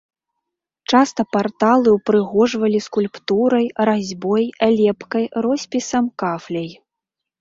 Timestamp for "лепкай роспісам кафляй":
4.81-6.71